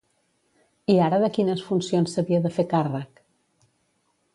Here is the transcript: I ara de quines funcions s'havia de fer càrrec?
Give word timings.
I 0.93 0.95
ara 1.09 1.19
de 1.25 1.29
quines 1.37 1.63
funcions 1.67 2.17
s'havia 2.17 2.43
de 2.49 2.55
fer 2.59 2.69
càrrec? 2.77 3.27